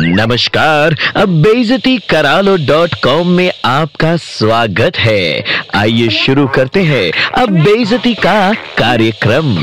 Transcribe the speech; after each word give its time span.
नमस्कार, 0.00 0.96
अब 1.16 1.28
बेजती 1.42 1.98
करालो 1.98 2.56
डॉट 2.56 2.94
कॉम 3.04 3.28
में 3.28 3.52
आपका 3.64 4.16
स्वागत 4.16 4.96
है। 4.96 5.44
आइए 5.74 6.08
शुरू 6.08 6.46
करते 6.48 6.82
हैं 6.82 7.32
अब 7.32 7.48
बेजती 7.48 8.14
का 8.14 8.54
कार्यक्रम। 8.54 9.56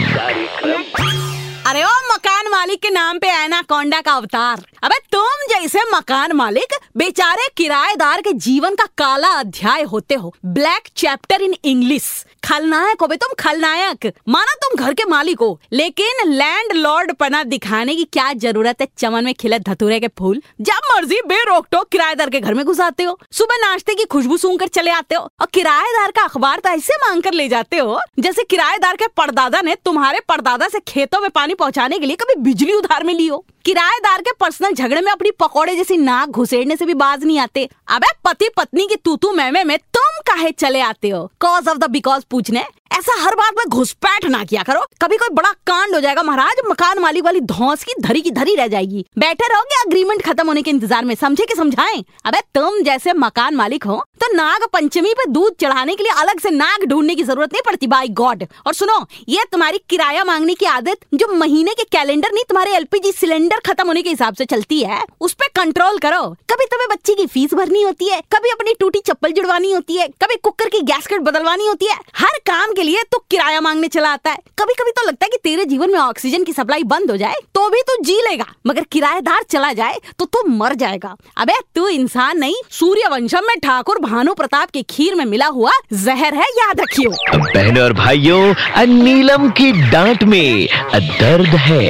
अरे 1.66 1.84
ओ, 1.84 1.88
मकान 1.88 2.52
मालिक 2.52 2.82
के 2.82 2.90
नाम 2.90 3.20
पे 3.20 3.28
ऐना 3.28 3.62
कोंडा 3.62 4.02
का 4.02 4.14
अवतार। 4.14 4.62
अबे, 4.84 4.96
तुम 5.12 5.46
जैसे 5.50 5.80
मकान 5.96 6.32
मालिक 6.32 6.76
बेचारे 6.98 7.48
किराएदार 7.58 8.22
के 8.22 8.34
जीवन 8.34 8.76
का 8.76 8.86
काला 8.98 9.28
अध्याय 9.28 9.84
होते 9.84 10.16
हो। 10.16 10.36
Black 10.46 10.90
chapter 10.98 11.42
in 11.42 11.56
English. 11.66 12.26
खलनायक 12.46 13.02
हो 13.02 13.08
बे 13.08 13.16
तुम 13.16 13.30
खलनायक। 13.40 14.06
माना 14.30 14.54
तुम 14.56 14.84
घर 14.86 14.94
के 14.94 15.04
मालिक 15.06 15.40
हो। 15.40 15.60
लेकिन 15.72 16.30
लैंड 16.30 16.74
लॉर्ड 16.74 17.14
पना 17.14 17.44
दिखाने 17.44 17.96
की 17.96 18.04
क्या 18.04 18.32
ज़रूरत 18.34 18.82
है? 18.82 18.88
चमन 18.98 19.26
में 19.26 19.34
खिले 19.34 19.60
धतूरे 19.60 20.00
के 20.00 20.08
फूल। 20.20 20.42
जब 20.62 20.92
मर्ज़ी 20.92 21.22
बेरोक 21.26 21.68
टोक 21.72 21.88
किराएदार 21.90 22.30
के 22.30 22.40
घर 22.40 22.54
में 22.54 22.64
घुस 22.66 22.80
आते 22.80 23.04
हो। 23.04 23.18
सुबह 23.32 23.58
नाश्ते 23.58 23.96
की 23.96 24.06
खुशबू 24.06 24.38
सूंघ 24.38 24.60
कर 24.60 24.68
चले 24.68 24.92
आते 24.92 25.16
हो। 25.16 25.22
और 25.42 25.48
किराएदार 25.54 26.12
का 26.12 26.24
अखबार 26.24 26.60
तो 26.60 26.70
ऐसे 26.70 26.96
मांग 26.98 27.22
कर 27.24 27.34
ले 27.34 27.48
जाते 27.50 27.78
हो, 27.78 28.00
जैसे 28.20 28.44
किराएदार 28.44 28.96
के 28.96 29.08
परदादा 29.08 29.62
ने 29.62 29.76
तुम्हारे 29.76 30.20
परदादा 30.30 30.68
से 30.68 30.80
खेतों 30.80 31.22
में 31.22 31.30
पानी 31.30 31.54
पहुँचाने 31.54 32.00
के 32.00 32.06
लिए 32.06 32.16
कभी 32.16 32.42
बिजली 32.42 32.74
उधार 32.74 33.04
में 33.04 33.14
ली 33.14 33.28
हो। 33.28 33.44
किराएदार 33.66 34.22
के 34.22 34.32
पर्सनल 34.40 34.74
झगड़े 34.74 35.02
में 35.02 35.12
अपनी 35.12 35.32
पकौड़े 35.32 35.76
जैसी 35.76 35.98
नाक 35.98 36.30
घुसेड़ने 36.30 36.76
से 36.76 36.86
भी 36.86 36.94
बाज 36.94 37.24
नहीं 37.24 37.40
आते। 37.40 37.68
अबे 37.88 38.12
पति 38.26 38.50
पत्नी 38.58 38.88
की 38.88 38.96
तू 38.96 39.16
तू 39.16 39.32
मैमे 39.32 39.64
में 39.64 39.78
तुम 39.78 40.20
काहे 40.28 40.52
चले 40.52 40.80
आते 40.82 41.10
हो? 41.10 41.26
कॉज 41.40 41.68
ऑफ़ 41.68 41.78
द 41.78 41.90
बिकॉज़ 41.90 42.24
पूछने 42.36 42.64
ऐसा 42.96 43.14
हर 43.20 43.36
बात 43.36 43.54
में 43.58 43.64
घुसपैठ 43.68 44.26
ना 44.26 44.44
किया 44.44 44.62
करो। 44.64 44.82
कभी 45.02 45.18
कोई 45.18 45.30
बड़ा 45.36 45.52
कांड 45.68 45.96
हो 45.96 46.00
जाएगा 46.02 46.22
महाराज, 46.24 46.62
मकान 46.66 47.00
मालिक 47.00 47.24
वाली 47.24 47.40
धौस 47.42 47.84
की 47.84 47.94
धरी 48.02 48.22
की 48.22 48.32
धरी 48.32 48.56
रह 48.56 48.68
जाएगी। 48.68 49.06
बैठे 49.20 49.48
रहोगे 49.48 49.82
अग्रीमेंट 49.82 50.22
खत्म 50.24 50.48
होने 50.48 50.62
के 50.62 50.72
इंतज़ार 50.72 51.06
में, 51.06 51.14
समझे 51.16 51.46
कि 51.46 51.56
समझाए? 51.56 52.04
अबे 52.26 52.40
तुम 52.56 52.82
जैसे 52.84 53.14
मकान 53.16 53.56
मालिक 53.56 53.84
हो 53.84 54.04
तो 54.22 54.32
नाग 54.34 54.64
पंचमी 54.74 55.14
पे 55.14 55.26
दूध 55.32 55.56
चढ़ाने 55.62 55.96
के 55.96 56.04
लिए 56.04 56.12
अलग 56.14 56.40
से 56.40 56.50
नाग 56.52 56.84
ढूँढने 56.90 57.16
की 57.16 57.24
ज़रूरत 57.24 57.54
नहीं 57.54 57.62
पड़ती 57.66 57.88
बाई 57.88 58.08
गॉड 58.12 58.44
और 58.68 58.74
सुनो, 58.74 59.06
ये 59.30 59.44
तुम्हारी 59.52 59.82
किराया 59.90 60.24
मांगने 60.24 60.54
की 60.54 60.66
आदत 60.68 61.06
जो 61.14 61.28
महीने 61.34 61.74
के 61.74 61.84
कैलेंडर 61.92 62.32
नहीं, 62.32 62.44
तुम्हारे 62.50 62.76
एलपीजी 62.76 63.12
सिलेंडर 63.12 63.60
खत्म 63.66 63.88
होने 63.88 64.02
के 64.02 64.10
हिसाब 64.10 64.36
से 64.36 64.46
चलती 64.46 64.82
है, 64.82 65.02
उस 65.22 65.34
पर 65.34 65.48
कंट्रोल 65.56 65.98
करो। 66.00 66.24
कभी 66.52 66.66
तुम्हें 66.66 66.88
बच्चे 66.90 67.14
की 67.14 67.26
फ़ीस 67.28 67.54
भरनी 67.54 67.82
होती 67.82 68.10
है, 68.10 68.22
कभी 68.34 68.50
अपनी 68.52 68.74
टूटी 68.80 69.00
चप्पल 69.02 69.32
जुड़वानी 69.32 69.72
होती 69.72 69.98
है, 69.98 70.08
कभी 70.24 70.36
कुकर 70.38 70.70
की 70.70 70.82
गैसकेट 70.84 71.22
बदलवानी 71.22 71.68
होती 71.68 71.86
है, 71.86 72.00
हर 72.18 72.40
काम 72.48 72.74
के 72.74 72.84
लिए 72.86 73.04
तो 73.12 73.18
किराया 73.32 73.62
मांगने 73.62 73.88
चला 73.90 74.10
आता 74.10 74.32
है। 74.32 74.38
कभी 74.60 74.74
कभी 74.74 74.92
तो 74.92 75.08
लगता 75.08 75.26
है 75.26 75.30
कि 75.30 75.38
तेरे 75.44 75.66
जीवन 75.66 75.92
में 75.92 76.00
ऑक्सीजन 76.00 76.44
की 76.44 76.54
सप्लाई 76.54 76.84
बंद 76.86 77.12
हो 77.12 77.18
जाए 77.18 77.36
तो 77.56 77.68
भी 77.70 77.82
तू 77.82 77.96
जी 78.04 78.20
लेगा 78.22 78.46
मगर 78.68 78.84
किराएदार 78.92 79.44
चला 79.50 79.72
जाए 79.74 80.00
तो 80.20 80.26
तू 80.26 80.44
मर 80.50 80.74
जाएगा। 80.76 81.16
अबे 81.38 81.54
तू 81.76 81.88
इंसान 81.90 82.38
नहीं 82.40 82.56
सूर्य 82.72 83.08
वंशम 83.12 83.48
में 83.48 83.58
ठाकुर 83.60 84.00
भानु 84.02 84.34
प्रताप 84.34 84.70
के 84.70 84.82
खीर 84.90 85.16
में 85.16 85.26
मिला 85.26 85.48
हुआ 85.50 85.72
जहर 85.94 86.36
है 86.36 86.48
याद 86.52 86.82
रखियो। 86.82 87.12
बहनों 87.36 87.84
और 87.84 87.94
भाइयों 87.96 88.86
नीलम 88.88 89.50
की 89.52 89.72
डांट 89.92 90.24
में 90.24 90.68
दर्द 90.96 91.56
है। 91.60 91.84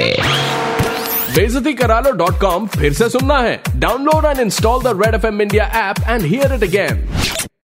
बेजती 1.35 1.73
करा 1.73 1.99
लो 1.99 2.11
डॉट 2.13 2.39
कॉम 2.41 2.67
फिर 2.75 2.93
से 2.93 3.09
सुनना 3.09 3.39
है। 3.39 3.61
Download 3.75 4.25
and 4.25 4.39
install 4.39 4.83
the 4.83 4.99
Red 5.01 5.15
F 5.15 5.25
M 5.27 5.41
India 5.41 5.65
app 5.81 5.95
and 6.01 6.21
hear 6.23 6.53
it 6.53 6.63
again. 6.63 7.07